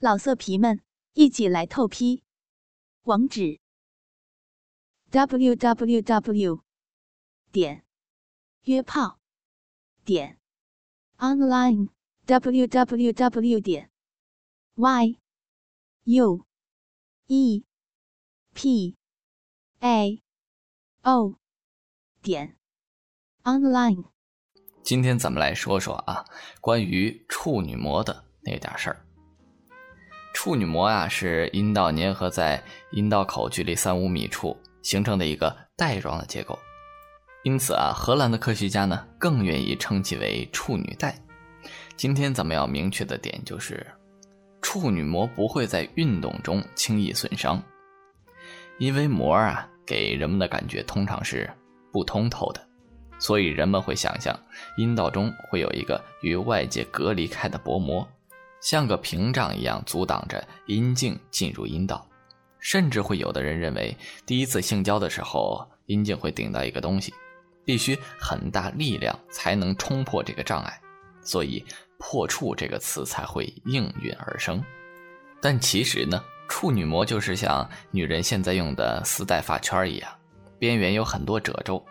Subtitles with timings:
[0.00, 0.80] 老色皮们，
[1.14, 2.22] 一起来透批！
[3.02, 3.58] 网址
[5.10, 6.62] ：w w w
[7.50, 7.84] 点
[8.62, 9.18] 约炮
[10.04, 10.38] 点
[11.16, 11.88] online
[12.26, 13.90] w w w 点
[14.76, 15.18] y
[16.04, 16.46] u
[17.26, 17.64] e
[18.54, 18.96] p
[19.80, 20.22] a
[21.02, 21.34] o
[22.22, 22.56] 点
[23.42, 24.04] online。
[24.84, 26.24] 今天咱们来说说啊，
[26.60, 29.07] 关于处女膜的那点事儿。
[30.38, 36.56] 处女膜啊，是阴道粘合在阴道口距离三五米处形成的一个带状的结构，
[37.42, 41.18] 因此啊，荷兰的科学家呢更愿意称其为处女带。
[41.96, 43.84] 今天咱们要明确的点就是，
[44.62, 47.60] 处女膜不会在运动中轻易损伤，
[48.78, 51.50] 因为膜啊给人们的感觉通常是
[51.92, 52.64] 不通透的，
[53.18, 54.38] 所以人们会想象
[54.76, 58.08] 阴道中会有一个与外界隔离开的薄膜。
[58.60, 62.06] 像个屏障一样阻挡着阴茎进入阴道，
[62.58, 63.96] 甚至会有的人认为，
[64.26, 67.14] 第一次性交的时候阴茎会顶到一个东西，
[67.64, 70.80] 必须很大力量才能冲破这个障碍，
[71.22, 71.64] 所以
[71.98, 74.62] “破处”这个词才会应运而生。
[75.40, 80.10] 但其实呢，处女膜就是像女人现在用的丝带发圈一样，
[80.58, 81.84] 边缘有很多褶皱，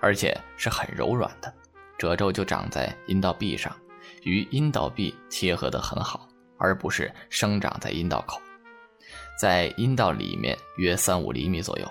[0.00, 1.52] 而且是很柔软的，
[1.98, 3.74] 褶皱就长在阴道壁上。
[4.22, 8.40] 与阴道壁贴合得很好，而不是生长在阴道口，
[9.38, 11.86] 在阴道里面约三五厘米左右。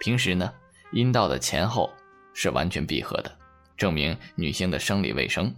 [0.00, 0.52] 平时呢，
[0.92, 1.90] 阴道的前后
[2.34, 3.30] 是完全闭合的，
[3.76, 5.54] 证明女性的生理卫生。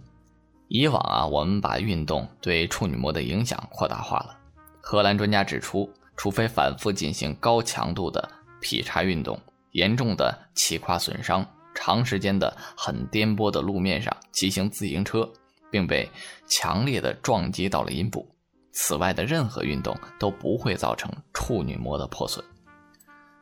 [0.67, 4.37] 以往啊，我们把运动对处女膜的影响扩大化了。
[4.81, 8.27] 荷兰专家指出，除非反复进行高强度的
[8.59, 9.39] 劈叉运动，
[9.71, 15.27] 严重的起胯损伤，长时间的很颠簸的路面上骑行自行车。
[15.75, 16.09] 并被
[16.47, 18.25] 强烈的撞击到了阴部。
[18.71, 22.41] 此外的任何运动都不会造成处女膜的破损。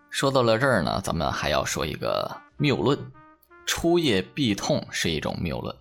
[0.09, 2.97] 说到了这儿呢，咱们还要说一个谬论：
[3.67, 5.75] 初夜必痛是一种谬论。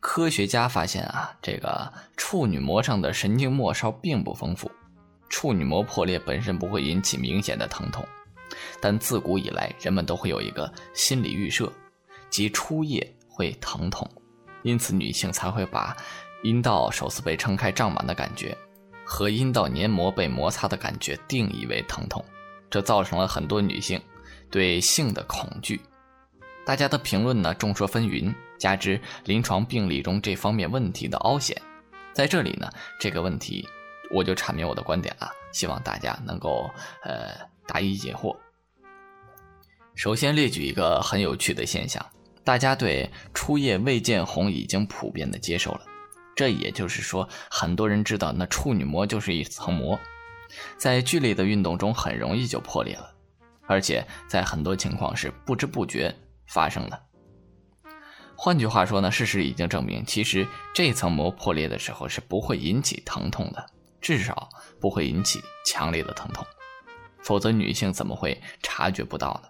[0.00, 4.68] 科学家发现啊，这个处女膜上的神经末梢并不丰富，
[5.28, 8.04] 处女膜破裂本身不会引起明显的疼痛。
[8.80, 11.72] 但自古以来，人们都会有一个心理预设，
[12.30, 14.10] 即初夜会疼痛。
[14.62, 15.96] 因此，女性才会把
[16.42, 18.56] 阴道首次被撑开、胀满的感觉
[19.04, 22.24] 和阴道黏膜被摩擦的感觉定义为疼痛，
[22.70, 24.00] 这造成了很多女性
[24.50, 25.80] 对性的恐惧。
[26.64, 31.60] 大家的评论呢众说纷纭，加之临床病例中这方面问题的凹显，
[32.12, 33.68] 在这里呢这个问题
[34.12, 36.70] 我就阐明我的观点了，希望大家能够
[37.02, 37.34] 呃
[37.66, 38.36] 答疑解惑。
[39.94, 42.04] 首先列举一个很有趣的现象。
[42.44, 45.82] 大家对初夜未见红已经普遍的接受了，
[46.34, 49.98] 这也就是说，很多人知道那处女膜就是一层膜，
[50.76, 53.14] 在剧烈的运动中很容易就破裂了，
[53.66, 56.14] 而且在很多情况是不知不觉
[56.48, 57.00] 发生的。
[58.34, 63.64] 换句话说呢，事实已经证明，其实这层膜破裂的时候是不会引起疼痛的，
[64.00, 64.48] 至少
[64.80, 66.44] 不会引起强烈的疼痛，
[67.22, 69.48] 否则女性怎么会察觉不到呢？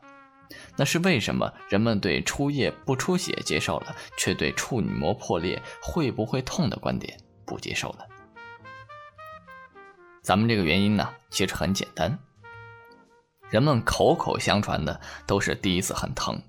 [0.76, 8.06] 那是为什么人们对初夜不出血接受了，却对处女膜破裂会不会痛的观点不接受了？
[10.22, 12.18] 咱们这个原因呢，其实很简单。
[13.50, 16.40] 人们口口相传的都是第一次很疼，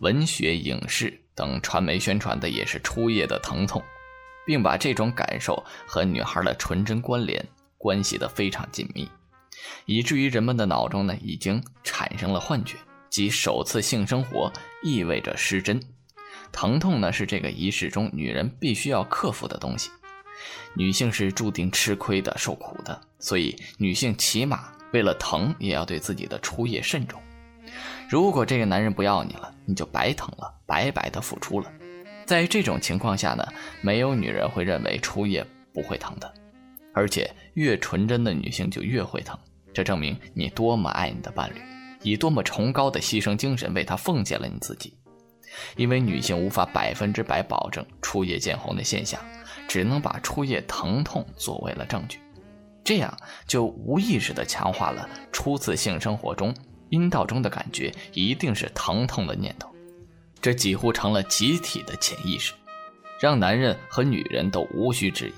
[0.00, 3.82] 文学、影视等传媒宣传的也是初夜的疼痛，
[4.44, 7.42] 并把这种感受和女孩的纯真关联
[7.78, 9.08] 关系的非常紧密，
[9.86, 12.76] 以至于人们的脑中呢已经产生了幻觉。
[13.10, 14.50] 即首次性生活
[14.82, 15.82] 意味着失真，
[16.52, 19.90] 疼痛呢是这个仪式中女人必须要克服的东西。
[20.74, 27.20] 女性是注定吃亏的、受苦的，所以女性起码为了疼也要对自己的初夜慎重。
[28.08, 31.70] 如果这个男人不要你了，你就白疼了，白白的付出了。
[32.24, 33.44] 在这种情况下呢，
[33.82, 35.44] 没有女人会认为初夜
[35.74, 36.32] 不会疼的，
[36.94, 39.36] 而且越纯真的女性就越会疼，
[39.74, 41.60] 这证明你多么爱你的伴侣。
[42.02, 44.96] 以多么崇高的牺牲精神为他奉献了你自己，
[45.76, 49.20] 因为女性无法百分之百保证初夜见红的现象，
[49.68, 52.18] 只能把初夜疼痛作为了证据，
[52.82, 53.14] 这样
[53.46, 56.54] 就无意识地强化了初次性生活中
[56.88, 59.68] 阴道中的感觉一定是疼痛的念头，
[60.40, 62.52] 这几乎成了集体的潜意识，
[63.20, 65.32] 让男人和女人都无需质疑，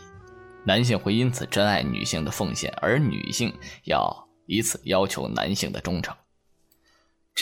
[0.64, 3.52] 男性会因此珍爱女性的奉献，而女性
[3.84, 6.14] 要以此要求男性的忠诚。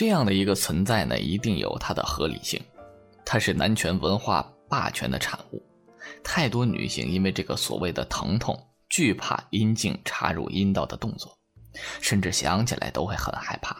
[0.01, 2.59] 这样的一个存在呢，一定有它的合理性，
[3.23, 5.63] 它是男权文化霸权的产物。
[6.23, 8.59] 太多女性因为这个所谓的疼痛，
[8.89, 11.37] 惧怕阴茎插入阴道的动作，
[12.01, 13.79] 甚至想起来都会很害怕。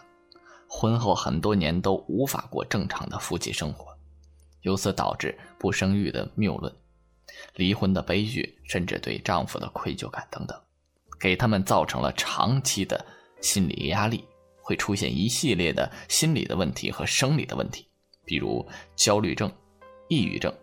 [0.70, 3.88] 婚后很多年都无法过正常的夫妻生活，
[4.62, 6.72] 由此导致不生育的谬论、
[7.56, 10.56] 离婚的悲剧，甚至对丈夫的愧疚感等等，
[11.20, 13.04] 给他们造成了长期的
[13.42, 14.24] 心理压力，
[14.62, 17.88] 会出现一系列的心理的问题和生理的问题，
[18.26, 19.52] 比如焦虑症、
[20.08, 20.54] 抑郁症。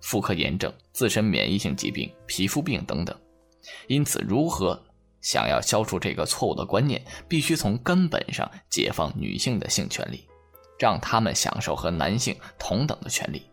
[0.00, 3.18] 妇科炎症、自身免疫性疾病、皮肤病等等，
[3.86, 4.78] 因此，如何
[5.22, 10.28] 想要消除这个错误的观念，必须从根本上解放女性的性权利，
[10.78, 13.50] 让她们享受和男性同等的权利，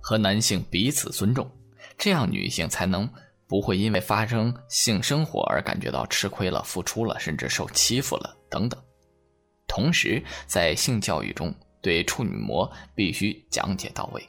[0.00, 1.48] 和男性彼此尊重，
[1.96, 3.08] 这样女性才能
[3.46, 8.82] 不会因为发生性生活而感觉到吃亏了、付出了，甚至受欺负了等等。
[9.66, 14.22] 同时，在性教育中，对处女膜必须讲解到位。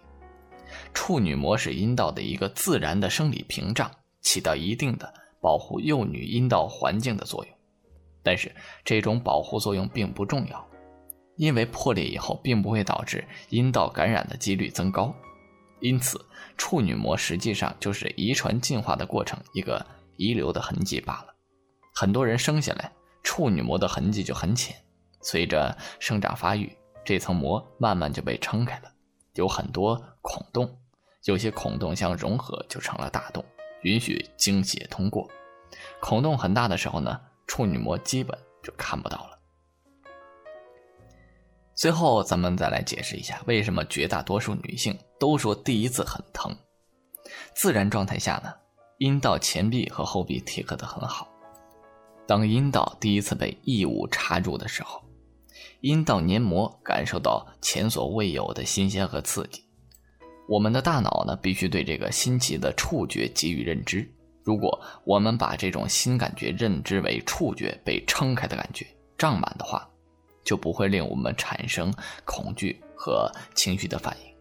[0.94, 3.92] 处女膜是阴道的一个自然的生理屏障，
[4.22, 7.54] 起到一定的保护幼女阴道环境的作用。
[8.24, 10.68] 但是，这种保护作用并不重要，
[11.36, 15.14] 因为破裂以后并不会导致阴道感染的几率增高。
[15.82, 16.24] 因此，
[16.58, 21.36] 处女膜实际上就是遗传进化的过程一个遗留的痕迹罢了。
[21.94, 22.90] 很多人生下来
[23.22, 24.76] 处女膜的痕迹就很浅，
[25.24, 26.72] 随着生长发育，
[27.04, 28.92] 这层膜慢慢就被撑开了。
[29.34, 30.78] 有很多孔洞，
[31.24, 33.44] 有些孔洞相融合就成了大洞，
[33.82, 35.28] 允许精血通过。
[36.00, 39.40] 孔洞很大的时候呢，处女膜基本就看不到了。
[41.74, 46.56] 最后，咱们再来解释一下，为什么绝大多数女性都说第一次很疼。
[47.56, 48.54] 自然状态下呢，
[49.00, 51.28] 阴道前壁和后壁贴合的很好。
[52.28, 55.04] 当阴道第一次被异物插入的时候。
[55.84, 59.62] 阴道黏膜感受到前所未有的新鲜和刺激，
[60.48, 64.10] 我们的大脑呢必须对这个新奇的触觉给予认知。
[64.46, 68.88] 如果我们把这种新感觉认知为触觉被撑开的感觉、
[69.18, 69.86] 胀满的话，
[70.46, 71.94] 就不会令我们产生
[72.24, 74.34] 恐惧和情绪的反应。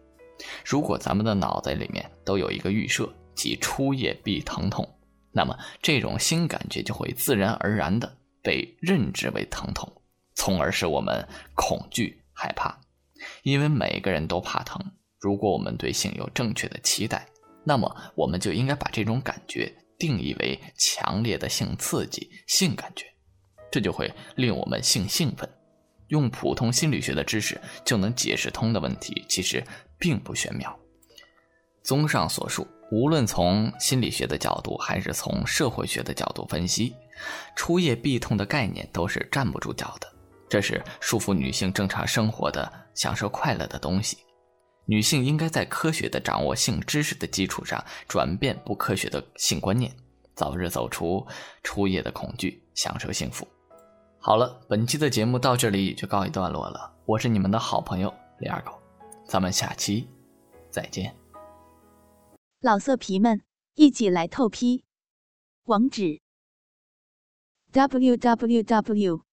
[0.63, 4.87] 如果咱们的脑袋里面都有一个预设，即初夜必疼痛，
[5.33, 9.91] 那么这种新感觉就会自然而然的被认知为疼痛。
[10.35, 12.79] 从而使我们恐惧害怕，
[13.43, 14.81] 因为每个人都怕疼。
[15.19, 17.27] 如果我们对性有正确的期待，
[17.63, 23.05] 那么我们就应该把这种感觉定义为强烈的性刺激、性感觉，
[23.71, 25.49] 这就会令我们性兴奋。
[26.09, 29.63] 用普通心理学的知识就能解释通的问题，其实
[29.97, 30.77] 并不玄妙。
[31.83, 36.95] 综上所述，无论从心理学的角度，还是从社会学的角度分析，
[37.55, 40.12] 初夜必痛的概念都是站不住脚的。
[40.53, 44.19] 这是束缚女性正常生活的、享受快乐的东西。
[44.85, 49.91] 女性应该在科学的掌握性知识的基础上，转变不科学的性观念，
[50.35, 51.25] 早日走出
[51.63, 53.47] 初夜的恐惧，享受幸福。
[54.19, 56.93] 好了，本期的节目到这里就告一段落了。
[57.07, 58.79] 我是你们的好朋友李二狗，
[59.27, 60.07] 咱们下期
[60.69, 61.15] 再见。
[62.61, 63.41] 老色皮们，
[63.73, 64.83] 一起来透批，
[65.63, 66.21] 网址
[67.71, 69.32] ：w w w.